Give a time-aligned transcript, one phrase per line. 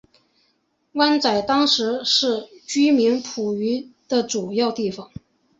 [0.93, 5.11] 湾仔当时是居民捕鱼的主要地方。